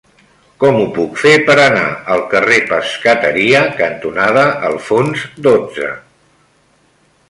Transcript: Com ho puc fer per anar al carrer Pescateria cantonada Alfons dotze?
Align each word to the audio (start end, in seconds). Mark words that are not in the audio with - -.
Com 0.61 0.77
ho 0.77 0.85
puc 0.95 1.19
fer 1.23 1.33
per 1.49 1.57
anar 1.65 1.83
al 2.15 2.25
carrer 2.33 2.59
Pescateria 2.73 3.63
cantonada 3.85 4.49
Alfons 4.73 5.31
dotze? 5.51 5.97